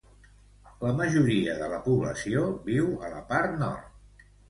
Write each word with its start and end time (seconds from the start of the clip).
La 0.85 0.93
majoria 1.01 1.55
de 1.61 1.69
la 1.75 1.81
població 1.85 2.49
viu 2.73 2.91
a 3.07 3.15
la 3.15 3.25
part 3.33 3.65
nord. 3.65 4.29